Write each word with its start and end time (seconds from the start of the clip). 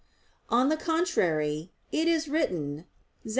On 0.49 0.69
the 0.69 0.77
contrary, 0.77 1.69
It 1.91 2.07
is 2.07 2.27
written 2.27 2.87
(Zech. 3.23 3.29